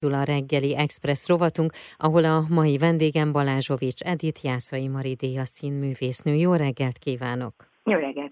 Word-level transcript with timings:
a 0.00 0.22
reggeli 0.22 0.76
Express 0.76 1.28
rovatunk, 1.28 1.72
ahol 1.96 2.24
a 2.24 2.44
mai 2.48 2.78
vendégem 2.78 3.32
Balázsovics 3.32 4.00
Edith 4.00 4.44
Jászai 4.44 4.88
Maridéja 4.88 5.44
színművésznő. 5.44 6.34
Jó 6.34 6.54
reggelt 6.54 6.98
kívánok! 6.98 7.54
Jó 7.84 7.98
reggelt! 7.98 8.27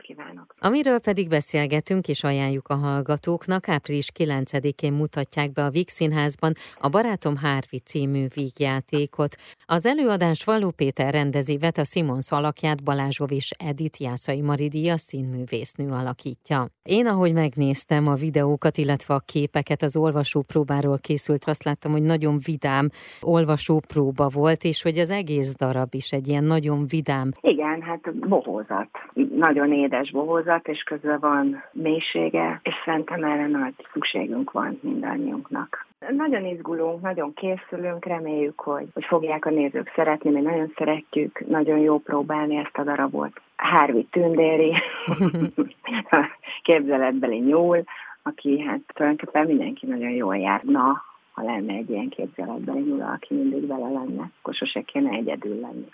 Amiről 0.67 1.01
pedig 1.01 1.29
beszélgetünk 1.29 2.09
és 2.09 2.25
ajánljuk 2.25 2.69
a 2.69 2.75
hallgatóknak, 2.75 3.69
április 3.69 4.09
9-én 4.19 4.93
mutatják 4.93 5.53
be 5.53 5.65
a 5.65 5.71
Vix 5.71 5.93
Színházban 5.93 6.53
a 6.81 6.89
Barátom 6.89 7.37
Hárvi 7.37 7.79
című 7.79 8.25
vígjátékot. 8.35 9.37
Az 9.67 9.87
előadást 9.87 10.45
Való 10.45 10.71
Péter 10.71 11.13
rendezi, 11.13 11.59
Veta 11.59 11.85
Simons 11.85 12.33
alakját 12.33 12.85
Balázsovics 12.85 13.51
Edith 13.51 14.01
Jászai 14.01 14.41
Maridia 14.41 14.97
színművésznő 14.97 15.89
alakítja. 15.89 16.65
Én, 16.83 17.07
ahogy 17.07 17.33
megnéztem 17.33 18.07
a 18.07 18.15
videókat, 18.15 18.77
illetve 18.79 19.15
a 19.15 19.23
képeket 19.25 19.83
az 19.83 19.97
olvasópróbáról 19.97 20.99
készült, 20.99 21.45
azt 21.45 21.65
láttam, 21.65 21.93
hogy 21.93 22.03
nagyon 22.03 22.39
vidám 22.47 22.89
olvasópróba 23.21 24.29
volt, 24.29 24.65
és 24.65 24.83
hogy 24.83 24.99
az 24.99 25.11
egész 25.11 25.55
darab 25.55 25.95
is 25.95 26.13
egy 26.13 26.29
ilyen 26.29 26.45
nagyon 26.45 26.87
vidám. 26.87 27.31
Igen, 27.41 27.83
hát 27.83 28.29
bohózat. 28.29 28.89
Nagyon 29.37 29.73
édes 29.73 30.11
bohózat, 30.11 30.69
és 30.69 30.83
közben 30.83 31.19
van 31.21 31.63
mélysége, 31.73 32.61
és 32.63 32.75
szerintem 32.85 33.25
erre 33.25 33.47
nagy 33.47 33.75
szükségünk 33.93 34.53
van 34.53 34.79
mindannyiunknak. 34.83 35.87
Nagyon 36.17 36.45
izgulunk, 36.45 37.03
nagyon 37.03 37.35
készülünk, 37.35 38.05
reméljük, 38.05 38.61
hogy, 38.61 38.87
hogy 38.95 39.05
fogják 39.05 39.45
a 39.45 39.51
nézők 39.51 39.93
szeretni, 39.95 40.31
mi 40.31 40.41
nagyon 40.41 40.73
szeretjük, 40.77 41.47
nagyon 41.47 41.79
jó 41.79 41.99
próbálni 41.99 42.57
ezt 42.57 42.77
a 42.77 42.83
darabot. 42.83 43.41
Hárvi 43.57 44.07
Tündéri, 44.11 44.75
képzeletbeli 46.63 47.39
nyúl, 47.39 47.85
aki 48.23 48.61
hát 48.61 48.81
tulajdonképpen 48.95 49.47
mindenki 49.47 49.87
nagyon 49.87 50.11
jól 50.11 50.37
járna, 50.37 51.05
ha 51.33 51.43
lenne 51.43 51.73
egy 51.73 51.91
ilyen 51.91 52.09
képzeletbeli 52.09 52.81
nyúl, 52.81 53.03
aki 53.03 53.35
mindig 53.35 53.67
vele 53.67 53.89
lenne, 53.89 54.31
akkor 54.39 54.55
sose 54.55 54.81
kéne 54.81 55.11
egyedül 55.11 55.61
lenni. 55.61 55.89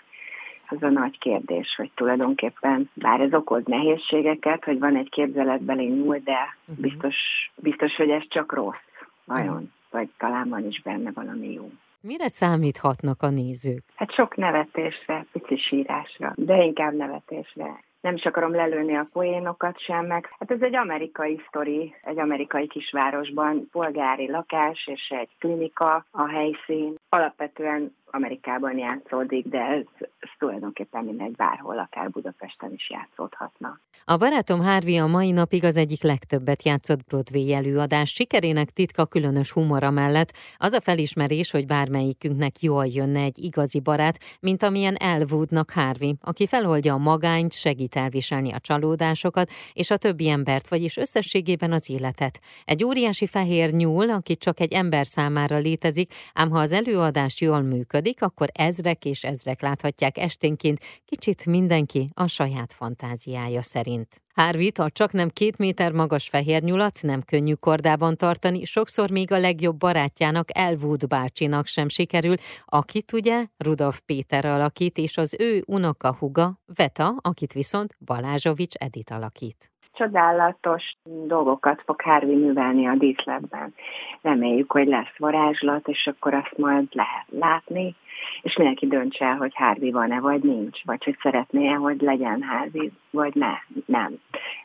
Ez 0.75 0.81
a 0.81 0.89
nagy 0.89 1.17
kérdés, 1.17 1.75
hogy 1.75 1.91
tulajdonképpen, 1.95 2.89
bár 2.93 3.19
ez 3.19 3.33
okoz 3.33 3.63
nehézségeket, 3.65 4.63
hogy 4.63 4.79
van 4.79 4.95
egy 4.95 5.09
képzeletbeli 5.09 5.85
nyúl, 5.85 6.17
de 6.17 6.57
uh-huh. 6.67 6.85
biztos, 6.85 7.15
biztos, 7.55 7.95
hogy 7.95 8.09
ez 8.09 8.23
csak 8.27 8.53
rossz. 8.53 8.75
Nagyon. 9.23 9.53
Uh-huh. 9.53 9.69
Vagy 9.91 10.09
talán 10.17 10.49
van 10.49 10.65
is 10.65 10.81
benne 10.81 11.11
valami 11.11 11.53
jó. 11.53 11.71
Mire 12.01 12.27
számíthatnak 12.27 13.21
a 13.21 13.29
nézők? 13.29 13.83
Hát 13.95 14.13
sok 14.13 14.35
nevetésre, 14.35 15.25
pici 15.31 15.57
sírásra, 15.57 16.33
de 16.35 16.63
inkább 16.63 16.93
nevetésre 16.93 17.79
nem 18.03 18.15
is 18.15 18.25
akarom 18.25 18.51
lelőni 18.51 18.95
a 18.95 19.07
poénokat 19.13 19.79
sem, 19.79 20.05
meg 20.05 20.35
hát 20.39 20.51
ez 20.51 20.61
egy 20.61 20.75
amerikai 20.75 21.41
sztori, 21.47 21.95
egy 22.03 22.19
amerikai 22.19 22.67
kisvárosban, 22.67 23.67
polgári 23.71 24.29
lakás 24.29 24.87
és 24.87 25.07
egy 25.09 25.29
klinika 25.39 26.05
a 26.11 26.27
helyszín. 26.27 26.95
Alapvetően 27.09 27.95
Amerikában 28.15 28.77
játszódik, 28.77 29.47
de 29.47 29.59
ez, 29.59 29.83
ez 30.19 30.29
tulajdonképpen 30.39 31.03
mindegy 31.03 31.35
bárhol, 31.35 31.79
akár 31.79 32.09
Budapesten 32.09 32.71
is 32.73 32.89
játszódhatna. 32.89 33.79
A 34.05 34.17
barátom 34.17 34.59
Harvey 34.59 34.97
a 34.97 35.07
mai 35.07 35.31
napig 35.31 35.63
az 35.63 35.77
egyik 35.77 36.03
legtöbbet 36.03 36.63
játszott 36.63 37.03
Broadway 37.03 37.53
előadás. 37.53 38.09
Sikerének 38.09 38.69
titka 38.69 39.05
különös 39.05 39.51
humora 39.51 39.91
mellett 39.91 40.31
az 40.57 40.73
a 40.73 40.81
felismerés, 40.81 41.51
hogy 41.51 41.65
bármelyikünknek 41.65 42.59
jól 42.59 42.85
jönne 42.85 43.21
egy 43.21 43.37
igazi 43.37 43.79
barát, 43.79 44.19
mint 44.39 44.63
amilyen 44.63 44.95
Elwoodnak 44.95 45.71
Harvey, 45.71 46.15
aki 46.21 46.47
feloldja 46.47 46.93
a 46.93 46.97
magányt, 46.97 47.53
segít 47.53 47.95
elviselni 47.95 48.51
a 48.51 48.59
csalódásokat 48.59 49.49
és 49.73 49.91
a 49.91 49.97
többi 49.97 50.29
embert, 50.29 50.67
vagyis 50.67 50.97
összességében 50.97 51.71
az 51.71 51.89
életet. 51.89 52.39
Egy 52.65 52.83
óriási 52.83 53.27
fehér 53.27 53.71
nyúl, 53.71 54.09
aki 54.09 54.35
csak 54.35 54.59
egy 54.59 54.73
ember 54.73 55.05
számára 55.05 55.57
létezik, 55.57 56.13
ám 56.33 56.49
ha 56.49 56.59
az 56.59 56.71
előadás 56.71 57.41
jól 57.41 57.61
működik, 57.61 58.01
működik, 58.03 58.21
akkor 58.21 58.49
ezrek 58.53 59.05
és 59.05 59.23
ezrek 59.23 59.61
láthatják 59.61 60.17
esténként 60.17 60.79
kicsit 61.05 61.45
mindenki 61.45 62.09
a 62.13 62.27
saját 62.27 62.73
fantáziája 62.73 63.61
szerint. 63.61 64.21
Hárvit, 64.33 64.77
a 64.77 64.89
csak 64.89 65.11
nem 65.11 65.29
két 65.29 65.57
méter 65.57 65.91
magas 65.91 66.27
fehér 66.29 66.61
nyulat 66.61 66.99
nem 67.01 67.21
könnyű 67.21 67.53
kordában 67.53 68.15
tartani, 68.15 68.65
sokszor 68.65 69.11
még 69.11 69.31
a 69.31 69.37
legjobb 69.37 69.77
barátjának 69.77 70.57
Elwood 70.57 71.07
bácsinak 71.07 71.65
sem 71.65 71.89
sikerül, 71.89 72.35
akit 72.65 73.13
ugye 73.13 73.45
Rudolf 73.57 74.01
Péter 74.05 74.45
alakít, 74.45 74.97
és 74.97 75.17
az 75.17 75.35
ő 75.39 75.63
unoka 75.65 76.15
huga 76.19 76.59
Veta, 76.75 77.15
akit 77.21 77.53
viszont 77.53 77.95
Balázsovics 77.99 78.75
Edit 78.75 79.09
alakít 79.09 79.72
csodálatos 79.93 80.95
dolgokat 81.03 81.81
fog 81.85 82.01
Harvey 82.01 82.35
művelni 82.35 82.87
a 82.87 82.95
díszletben. 82.95 83.73
Reméljük, 84.21 84.71
hogy 84.71 84.87
lesz 84.87 85.17
varázslat, 85.17 85.87
és 85.87 86.07
akkor 86.07 86.33
azt 86.33 86.57
majd 86.57 86.87
lehet 86.91 87.25
látni, 87.29 87.95
és 88.41 88.55
mindenki 88.55 88.87
döntse 88.87 89.25
el, 89.25 89.35
hogy 89.35 89.55
Harvey 89.55 89.91
van-e, 89.91 90.19
vagy 90.19 90.43
nincs, 90.43 90.85
vagy 90.85 91.03
hogy 91.03 91.17
szeretné-e, 91.21 91.73
hogy 91.73 92.01
legyen 92.01 92.43
Harvey, 92.43 92.91
vagy 93.09 93.35
ne, 93.35 93.53
nem. 93.85 94.13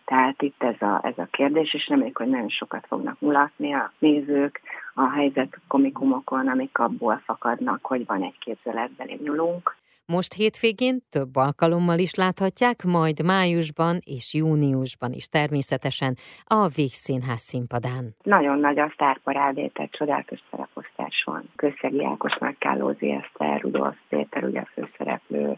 Tehát 0.05 0.43
itt 0.43 0.63
ez 0.63 0.83
a, 0.83 1.01
ez 1.03 1.19
a 1.19 1.29
kérdés, 1.31 1.75
és 1.75 1.89
reméljük, 1.89 2.19
hogy 2.19 2.29
nagyon 2.29 2.49
sokat 2.49 2.87
fognak 2.87 3.21
mulatni 3.21 3.75
a 3.75 3.93
nézők 3.99 4.61
a 4.95 5.11
helyzet 5.11 5.59
komikumokon, 5.69 6.49
amik 6.49 6.79
abból 6.79 7.23
fakadnak, 7.25 7.87
hogy 7.87 8.07
van 8.07 8.23
egy 8.23 8.39
képzeletbeli 8.39 9.19
nyulunk, 9.23 9.77
most 10.13 10.35
hétvégén 10.35 10.97
több 11.11 11.37
alkalommal 11.37 11.99
is 11.99 12.15
láthatják, 12.15 12.85
majd 12.85 13.25
májusban 13.25 13.97
és 14.17 14.35
júniusban 14.35 15.13
is 15.13 15.27
természetesen 15.27 16.15
a 16.45 16.69
Végszínház 16.77 17.41
színpadán. 17.41 18.05
Nagyon 18.23 18.59
nagy 18.59 18.79
a 18.79 18.91
sztárparádét, 18.95 19.79
egy 19.79 19.91
csodálatos 19.91 20.41
szereposztás 20.51 21.23
van. 21.25 21.43
Közszegi 21.57 22.05
Ákos 22.05 22.39
Márkálózi 22.39 23.11
Eszter, 23.11 23.61
Rudolf 23.61 23.97
Péter, 24.09 24.45
ugye 24.45 24.61
a 24.61 24.69
főszereplő, 24.75 25.57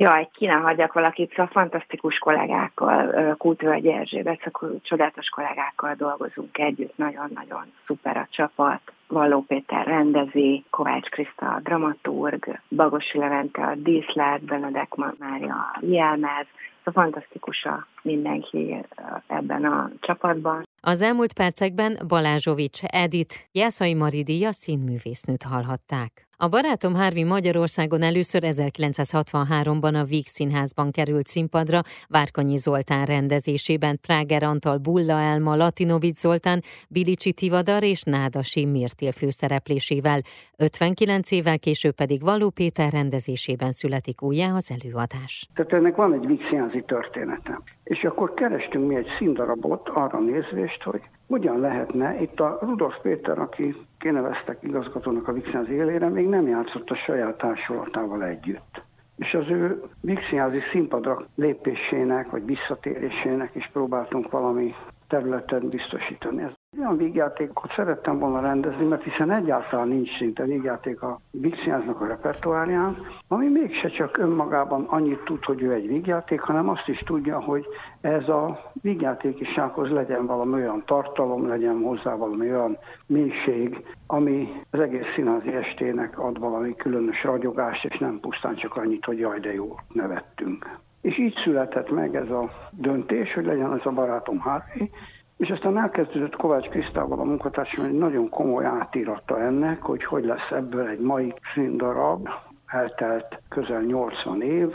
Jaj, 0.00 0.28
ki 0.32 0.46
ne 0.46 0.52
hagyjak 0.52 0.92
valakit, 0.92 1.30
szóval 1.30 1.46
fantasztikus 1.46 2.18
kollégákkal, 2.18 3.34
Kultúra 3.36 3.74
Erzsébet, 3.74 4.40
szóval 4.44 4.80
csodálatos 4.82 5.28
kollégákkal 5.28 5.94
dolgozunk 5.94 6.58
együtt, 6.58 6.96
nagyon-nagyon 6.96 7.72
szuper 7.86 8.16
a 8.16 8.28
csapat. 8.30 8.80
Valló 9.08 9.40
Péter 9.40 9.86
rendezi, 9.86 10.64
Kovács 10.70 11.08
Kriszta 11.08 11.46
a 11.46 11.60
dramaturg, 11.60 12.60
Bagosi 12.68 13.18
Levente 13.18 13.62
a 13.62 13.74
díszlet, 13.74 14.44
Benedek 14.44 14.94
Mária 14.94 15.54
a 15.54 15.78
jelmez, 15.80 16.46
szóval 16.84 17.04
fantasztikus 17.04 17.64
a 17.64 17.86
mindenki 18.02 18.84
ebben 19.26 19.64
a 19.64 19.90
csapatban. 20.00 20.62
Az 20.80 21.02
elmúlt 21.02 21.32
percekben 21.32 21.98
Balázsovics 22.08 22.82
Edith, 22.82 23.34
Jászai 23.52 23.94
Maridia 23.94 24.52
színművésznőt 24.52 25.42
hallhatták. 25.42 26.27
A 26.40 26.48
barátom 26.48 26.94
Harvey 26.94 27.24
Magyarországon 27.24 28.02
először 28.02 28.42
1963-ban 28.44 29.94
a 30.02 30.04
Víg 30.04 30.26
Színházban 30.26 30.90
került 30.90 31.26
színpadra, 31.26 31.80
Várkonyi 32.08 32.56
Zoltán 32.56 33.04
rendezésében 33.04 33.98
Práger 34.06 34.42
Antal 34.42 34.78
Bulla 34.78 35.18
Elma, 35.32 35.56
Latinovic 35.56 36.18
Zoltán, 36.18 36.60
Bilicsi 36.90 37.32
Tivadar 37.32 37.82
és 37.82 38.02
Nádasi 38.02 38.66
Mirtél 38.66 39.12
főszereplésével. 39.12 40.20
59 40.58 41.30
évvel 41.30 41.58
később 41.58 41.94
pedig 42.02 42.20
Való 42.22 42.50
Péter 42.50 42.90
rendezésében 42.92 43.70
születik 43.70 44.22
újjá 44.22 44.48
az 44.54 44.66
előadás. 44.76 45.48
Tehát 45.54 45.72
ennek 45.72 45.96
van 45.96 46.12
egy 46.12 46.26
Víg 46.26 46.40
Színházi 46.48 46.82
története. 46.86 47.60
És 47.84 48.00
akkor 48.02 48.34
kerestünk 48.34 48.88
mi 48.88 48.94
egy 48.94 49.10
színdarabot 49.18 49.88
arra 49.88 50.20
nézvést, 50.20 50.82
hogy 50.82 51.02
hogyan 51.26 51.60
lehetne, 51.60 52.20
itt 52.20 52.40
a 52.40 52.58
Rudolf 52.60 52.94
Péter, 53.02 53.38
aki 53.38 53.87
kineveztek 53.98 54.62
igazgatónak 54.62 55.28
a 55.28 55.32
Vixenz 55.32 55.68
élére, 55.68 56.08
még 56.08 56.28
nem 56.28 56.48
játszott 56.48 56.90
a 56.90 56.94
saját 56.94 57.36
társulatával 57.38 58.24
együtt. 58.24 58.82
És 59.16 59.34
az 59.34 59.50
ő 59.50 59.82
Vixenházi 60.00 60.60
színpadra 60.72 61.26
lépésének, 61.34 62.30
vagy 62.30 62.44
visszatérésének 62.44 63.54
is 63.54 63.70
próbáltunk 63.72 64.30
valami 64.30 64.74
területet 65.08 65.68
biztosítani. 65.68 66.42
Ez 66.42 66.57
olyan 66.76 66.96
vígjátékot 66.96 67.72
szerettem 67.72 68.18
volna 68.18 68.40
rendezni, 68.40 68.84
mert 68.84 69.02
hiszen 69.02 69.30
egyáltalán 69.30 69.88
nincs 69.88 70.16
szinte 70.18 70.44
vígjáték 70.44 71.02
a 71.02 71.20
Vígszínháznak 71.30 72.00
a 72.00 72.06
repertoárján, 72.06 72.96
ami 73.28 73.48
mégse 73.48 73.88
csak 73.88 74.18
önmagában 74.18 74.84
annyit 74.84 75.24
tud, 75.24 75.44
hogy 75.44 75.62
ő 75.62 75.72
egy 75.72 75.86
vígjáték, 75.86 76.40
hanem 76.40 76.68
azt 76.68 76.88
is 76.88 76.98
tudja, 76.98 77.40
hogy 77.40 77.66
ez 78.00 78.28
a 78.28 78.70
vígjátékisághoz 78.82 79.90
legyen 79.90 80.26
valami 80.26 80.52
olyan 80.52 80.82
tartalom, 80.86 81.48
legyen 81.48 81.82
hozzá 81.82 82.14
valami 82.14 82.50
olyan 82.50 82.78
mélység, 83.06 83.84
ami 84.06 84.48
az 84.70 84.80
egész 84.80 85.12
színházi 85.14 85.52
estének 85.52 86.18
ad 86.18 86.38
valami 86.38 86.74
különös 86.74 87.24
ragyogást, 87.24 87.84
és 87.84 87.98
nem 87.98 88.20
pusztán 88.20 88.54
csak 88.54 88.76
annyit, 88.76 89.04
hogy 89.04 89.18
jaj, 89.18 89.40
de 89.40 89.52
jó, 89.54 89.76
nevettünk. 89.92 90.78
És 91.00 91.18
így 91.18 91.34
született 91.44 91.90
meg 91.90 92.14
ez 92.14 92.30
a 92.30 92.50
döntés, 92.70 93.34
hogy 93.34 93.44
legyen 93.44 93.72
ez 93.72 93.86
a 93.86 93.90
barátom 93.90 94.38
Harvey, 94.38 94.90
és 95.38 95.50
aztán 95.50 95.78
elkezdődött 95.78 96.36
Kovács 96.36 96.68
Krisztával 96.68 97.18
a 97.18 97.24
munkatársam 97.24 97.84
egy 97.84 97.98
nagyon 97.98 98.28
komoly 98.28 98.64
átírata 98.64 99.40
ennek, 99.40 99.82
hogy 99.82 100.04
hogy 100.04 100.24
lesz 100.24 100.50
ebből 100.50 100.86
egy 100.86 101.00
mai 101.00 101.34
színdarab, 101.54 102.28
eltelt 102.66 103.40
közel 103.48 103.80
80 103.80 104.42
év, 104.42 104.74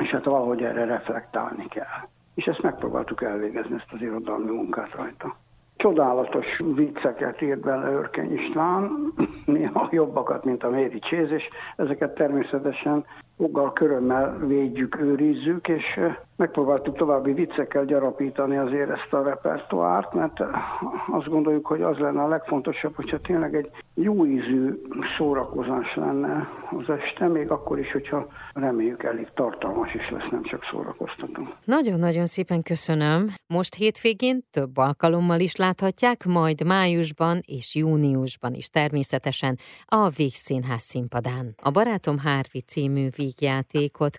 és 0.00 0.10
hát 0.10 0.24
valahogy 0.24 0.62
erre 0.62 0.84
reflektálni 0.84 1.66
kell. 1.68 2.08
És 2.34 2.44
ezt 2.44 2.62
megpróbáltuk 2.62 3.22
elvégezni, 3.22 3.74
ezt 3.74 3.92
az 3.92 4.00
irodalmi 4.00 4.50
munkát 4.50 4.94
rajta. 4.94 5.36
Csodálatos 5.76 6.46
vicceket 6.74 7.42
írt 7.42 7.60
bele 7.60 7.90
Örkény 7.90 8.32
István, 8.32 9.12
néha 9.44 9.88
jobbakat, 9.90 10.44
mint 10.44 10.64
a 10.64 10.70
Méri 10.70 10.98
Cséz, 10.98 11.28
ezeket 11.76 12.14
természetesen 12.14 13.04
foggal 13.36 13.72
körömmel 13.72 14.38
védjük, 14.46 15.00
őrizzük, 15.00 15.68
és 15.68 16.00
megpróbáltuk 16.42 16.96
további 16.96 17.32
viccekkel 17.32 17.84
gyarapítani 17.84 18.56
azért 18.56 18.90
ezt 18.90 19.12
a 19.12 19.22
repertoárt, 19.22 20.12
mert 20.12 20.40
azt 21.12 21.28
gondoljuk, 21.28 21.66
hogy 21.66 21.82
az 21.82 21.98
lenne 21.98 22.22
a 22.22 22.28
legfontosabb, 22.28 22.94
hogyha 22.94 23.18
tényleg 23.20 23.54
egy 23.54 23.70
jó 23.94 24.26
ízű 24.26 24.82
szórakozás 25.16 25.94
lenne 25.94 26.48
az 26.70 26.88
este, 26.88 27.28
még 27.28 27.50
akkor 27.50 27.78
is, 27.78 27.92
hogyha 27.92 28.26
reméljük 28.54 29.02
elég 29.02 29.28
tartalmas 29.34 29.94
is 29.94 30.10
lesz, 30.10 30.30
nem 30.30 30.42
csak 30.42 30.62
szórakoztató. 30.70 31.42
Nagyon-nagyon 31.64 32.26
szépen 32.26 32.62
köszönöm. 32.62 33.26
Most 33.46 33.74
hétvégén 33.74 34.40
több 34.50 34.76
alkalommal 34.76 35.40
is 35.40 35.56
láthatják, 35.56 36.24
majd 36.24 36.66
májusban 36.66 37.40
és 37.46 37.74
júniusban 37.74 38.54
is 38.54 38.68
természetesen 38.68 39.56
a 39.86 40.08
Vígszínház 40.16 40.82
színpadán. 40.82 41.46
A 41.62 41.70
Barátom 41.70 42.18
Hárvi 42.18 42.60
című 42.60 43.06
vígjátékot 43.16 44.18